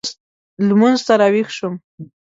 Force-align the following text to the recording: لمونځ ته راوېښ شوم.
لمونځ 0.67 0.99
ته 1.07 1.13
راوېښ 1.19 1.49
شوم. 1.57 1.75